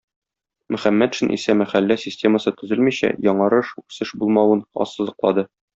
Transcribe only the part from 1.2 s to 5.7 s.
исә мәхәллә системасы төзелмичә, яңарыш, үсеш булмавын ассызлыклады.